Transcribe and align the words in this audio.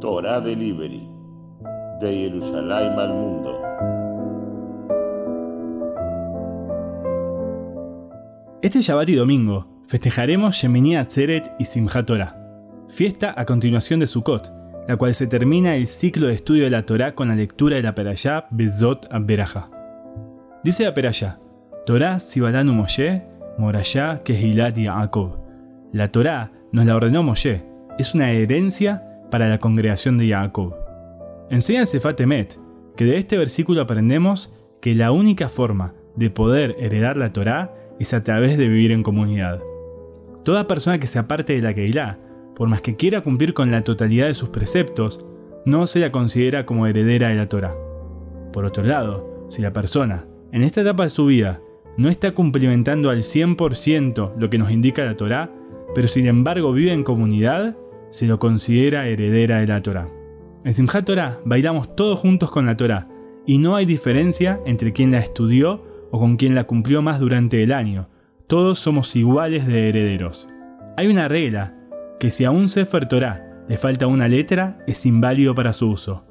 Torah 0.00 0.40
Delivery, 0.40 1.06
de 2.00 2.10
Jerusalén 2.10 2.98
al 2.98 3.12
mundo. 3.12 3.60
Este 8.62 8.80
Shabbat 8.80 9.10
y 9.10 9.14
domingo 9.14 9.66
festejaremos 9.86 10.56
Shemini 10.56 10.96
Atzeret 10.96 11.52
y 11.58 11.66
Simchat 11.66 12.06
Torah, 12.06 12.34
fiesta 12.88 13.34
a 13.36 13.44
continuación 13.44 14.00
de 14.00 14.06
Sukkot, 14.06 14.50
la 14.88 14.96
cual 14.96 15.12
se 15.12 15.26
termina 15.26 15.76
el 15.76 15.86
ciclo 15.86 16.28
de 16.28 16.34
estudio 16.34 16.64
de 16.64 16.70
la 16.70 16.86
Torah 16.86 17.14
con 17.14 17.28
la 17.28 17.34
lectura 17.34 17.76
de 17.76 17.82
la 17.82 17.94
Perashá 17.94 18.46
Bezot 18.50 19.06
Aberaja. 19.12 19.70
Dice 20.64 20.84
la 20.84 20.94
Perashá, 20.94 21.40
Torah 21.84 22.20
Sibalanu 22.20 22.72
Moshe, 22.72 23.26
Morashá 23.58 24.22
Kehilat 24.22 24.78
Yaakov. 24.78 25.36
La 25.92 26.10
Torah 26.10 26.52
nos 26.72 26.86
la 26.86 26.96
ordenó 26.96 27.22
Moshe, 27.22 27.66
es 27.98 28.14
una 28.14 28.30
herencia 28.30 29.09
para 29.30 29.48
la 29.48 29.58
congregación 29.58 30.18
de 30.18 30.28
Jacob. 30.28 30.74
Enseña 31.50 31.80
el 31.80 31.86
Sefat 31.86 32.20
Emet 32.20 32.58
que 32.96 33.04
de 33.04 33.16
este 33.16 33.38
versículo 33.38 33.80
aprendemos 33.80 34.52
que 34.80 34.94
la 34.94 35.12
única 35.12 35.48
forma 35.48 35.94
de 36.16 36.30
poder 36.30 36.76
heredar 36.78 37.16
la 37.16 37.32
Torá 37.32 37.74
es 37.98 38.12
a 38.14 38.24
través 38.24 38.58
de 38.58 38.68
vivir 38.68 38.92
en 38.92 39.02
comunidad. 39.02 39.62
Toda 40.44 40.66
persona 40.66 40.98
que 40.98 41.06
se 41.06 41.18
aparte 41.18 41.54
de 41.54 41.62
la 41.62 41.74
Keilah, 41.74 42.18
por 42.54 42.68
más 42.68 42.82
que 42.82 42.96
quiera 42.96 43.20
cumplir 43.20 43.54
con 43.54 43.70
la 43.70 43.82
totalidad 43.82 44.26
de 44.26 44.34
sus 44.34 44.48
preceptos, 44.48 45.24
no 45.64 45.86
se 45.86 46.00
la 46.00 46.10
considera 46.10 46.66
como 46.66 46.86
heredera 46.86 47.28
de 47.28 47.36
la 47.36 47.48
Torá. 47.48 47.74
Por 48.52 48.64
otro 48.64 48.82
lado, 48.82 49.46
si 49.48 49.62
la 49.62 49.72
persona, 49.72 50.26
en 50.52 50.62
esta 50.62 50.80
etapa 50.80 51.04
de 51.04 51.10
su 51.10 51.26
vida, 51.26 51.60
no 51.96 52.08
está 52.08 52.32
cumplimentando 52.32 53.10
al 53.10 53.18
100% 53.18 54.32
lo 54.36 54.50
que 54.50 54.58
nos 54.58 54.70
indica 54.70 55.04
la 55.04 55.16
Torá, 55.16 55.50
pero 55.94 56.08
sin 56.08 56.26
embargo 56.26 56.72
vive 56.72 56.92
en 56.92 57.04
comunidad, 57.04 57.76
se 58.10 58.26
lo 58.26 58.38
considera 58.38 59.06
heredera 59.06 59.60
de 59.60 59.66
la 59.66 59.82
Torah. 59.82 60.08
En 60.64 60.74
Simchat 60.74 61.06
Torah 61.06 61.40
bailamos 61.44 61.96
todos 61.96 62.20
juntos 62.20 62.50
con 62.50 62.66
la 62.66 62.76
Torah 62.76 63.08
y 63.46 63.58
no 63.58 63.76
hay 63.76 63.86
diferencia 63.86 64.60
entre 64.66 64.92
quien 64.92 65.12
la 65.12 65.18
estudió 65.18 65.84
o 66.10 66.18
con 66.18 66.36
quien 66.36 66.54
la 66.54 66.64
cumplió 66.64 67.02
más 67.02 67.18
durante 67.18 67.62
el 67.62 67.72
año. 67.72 68.08
Todos 68.46 68.78
somos 68.78 69.14
iguales 69.16 69.66
de 69.66 69.88
herederos. 69.88 70.48
Hay 70.96 71.06
una 71.06 71.28
regla 71.28 71.76
que 72.18 72.30
si 72.30 72.44
a 72.44 72.50
un 72.50 72.68
Sefer 72.68 73.06
Torah 73.08 73.64
le 73.68 73.76
falta 73.76 74.06
una 74.06 74.28
letra 74.28 74.78
es 74.86 75.06
inválido 75.06 75.54
para 75.54 75.72
su 75.72 75.88
uso. 75.88 76.26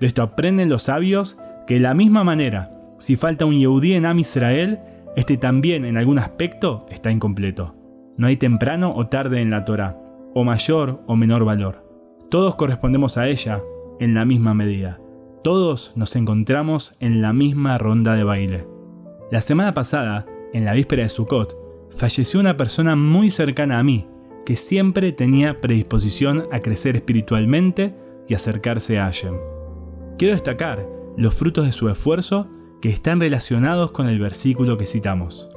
De 0.00 0.06
esto 0.06 0.22
aprenden 0.22 0.68
los 0.68 0.84
sabios 0.84 1.36
que 1.66 1.74
de 1.74 1.80
la 1.80 1.94
misma 1.94 2.24
manera, 2.24 2.70
si 2.98 3.16
falta 3.16 3.44
un 3.44 3.58
Yehudí 3.58 3.94
en 3.94 4.06
Am 4.06 4.18
Israel, 4.18 4.78
este 5.16 5.36
también 5.36 5.84
en 5.84 5.96
algún 5.96 6.18
aspecto 6.18 6.86
está 6.90 7.10
incompleto. 7.10 7.74
No 8.16 8.28
hay 8.28 8.36
temprano 8.36 8.94
o 8.94 9.08
tarde 9.08 9.40
en 9.42 9.50
la 9.50 9.64
Torah 9.64 9.98
o 10.34 10.44
mayor 10.44 11.00
o 11.06 11.16
menor 11.16 11.44
valor. 11.44 11.84
Todos 12.30 12.56
correspondemos 12.56 13.16
a 13.16 13.28
ella 13.28 13.62
en 14.00 14.14
la 14.14 14.24
misma 14.24 14.54
medida. 14.54 15.00
Todos 15.42 15.92
nos 15.94 16.16
encontramos 16.16 16.94
en 17.00 17.22
la 17.22 17.32
misma 17.32 17.78
ronda 17.78 18.14
de 18.14 18.24
baile. 18.24 18.66
La 19.30 19.40
semana 19.40 19.74
pasada, 19.74 20.26
en 20.52 20.64
la 20.64 20.72
víspera 20.72 21.04
de 21.04 21.08
Sukkot, 21.08 21.56
falleció 21.90 22.40
una 22.40 22.56
persona 22.56 22.96
muy 22.96 23.30
cercana 23.30 23.78
a 23.78 23.82
mí, 23.82 24.06
que 24.44 24.56
siempre 24.56 25.12
tenía 25.12 25.60
predisposición 25.60 26.46
a 26.50 26.60
crecer 26.60 26.96
espiritualmente 26.96 27.94
y 28.28 28.34
acercarse 28.34 28.98
a 28.98 29.04
Hashem. 29.04 29.34
Quiero 30.18 30.34
destacar 30.34 30.86
los 31.16 31.34
frutos 31.34 31.66
de 31.66 31.72
su 31.72 31.88
esfuerzo 31.88 32.48
que 32.80 32.88
están 32.88 33.20
relacionados 33.20 33.92
con 33.92 34.08
el 34.08 34.18
versículo 34.18 34.76
que 34.76 34.86
citamos. 34.86 35.48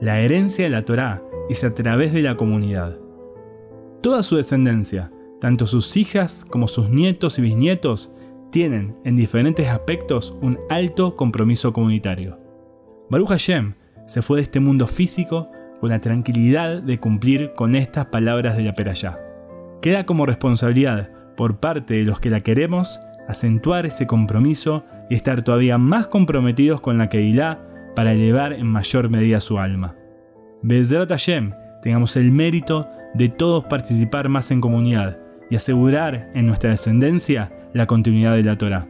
La 0.00 0.20
herencia 0.20 0.64
de 0.64 0.70
la 0.70 0.84
Torá 0.84 1.22
es 1.48 1.64
a 1.64 1.74
través 1.74 2.12
de 2.12 2.22
la 2.22 2.36
comunidad. 2.36 3.01
Toda 4.02 4.24
su 4.24 4.34
descendencia, 4.34 5.12
tanto 5.40 5.68
sus 5.68 5.96
hijas 5.96 6.44
como 6.44 6.66
sus 6.66 6.90
nietos 6.90 7.38
y 7.38 7.42
bisnietos, 7.42 8.10
tienen 8.50 8.96
en 9.04 9.14
diferentes 9.14 9.68
aspectos 9.68 10.36
un 10.42 10.58
alto 10.70 11.14
compromiso 11.14 11.72
comunitario. 11.72 12.36
Baruch 13.10 13.28
Hashem 13.28 13.74
se 14.06 14.20
fue 14.20 14.38
de 14.38 14.42
este 14.42 14.58
mundo 14.58 14.88
físico 14.88 15.50
con 15.78 15.90
la 15.90 16.00
tranquilidad 16.00 16.82
de 16.82 16.98
cumplir 16.98 17.52
con 17.54 17.76
estas 17.76 18.06
palabras 18.06 18.56
de 18.56 18.64
la 18.64 18.74
Perayá. 18.74 19.20
Queda 19.80 20.04
como 20.04 20.26
responsabilidad 20.26 21.10
por 21.36 21.60
parte 21.60 21.94
de 21.94 22.02
los 22.02 22.18
que 22.18 22.30
la 22.30 22.40
queremos 22.40 22.98
acentuar 23.28 23.86
ese 23.86 24.08
compromiso 24.08 24.84
y 25.08 25.14
estar 25.14 25.44
todavía 25.44 25.78
más 25.78 26.08
comprometidos 26.08 26.80
con 26.80 26.98
la 26.98 27.08
Keilah 27.08 27.60
para 27.94 28.14
elevar 28.14 28.52
en 28.52 28.66
mayor 28.66 29.10
medida 29.10 29.38
su 29.38 29.60
alma. 29.60 29.94
Bezrat 30.62 31.08
Hashem, 31.08 31.52
tengamos 31.82 32.16
el 32.16 32.32
mérito 32.32 32.88
de 33.14 33.28
todos 33.28 33.64
participar 33.64 34.28
más 34.28 34.50
en 34.50 34.60
comunidad 34.60 35.18
y 35.50 35.56
asegurar 35.56 36.30
en 36.34 36.46
nuestra 36.46 36.70
descendencia 36.70 37.52
la 37.74 37.86
continuidad 37.86 38.34
de 38.34 38.42
la 38.42 38.56
Torah. 38.56 38.88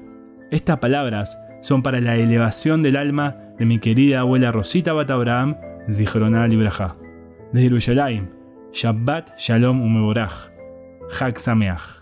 Estas 0.51 0.79
palabras 0.79 1.39
son 1.61 1.83
para 1.83 2.01
la 2.01 2.17
elevación 2.17 2.83
del 2.83 2.97
alma 2.97 3.37
de 3.59 3.67
mi 3.67 3.79
querida 3.79 4.21
abuela 4.21 4.53
Rosita 4.53 4.93
Bat 4.93 5.11
Abraham, 5.11 5.57
Zichroná 5.91 6.47
Libraja. 6.47 6.97
Desde 7.53 7.65
Yerushalayim, 7.65 8.29
Shabbat 8.73 9.39
Shalom 9.39 9.81
Umeborach, 9.81 10.51
Chag 11.17 11.39
Sameach. 11.39 12.02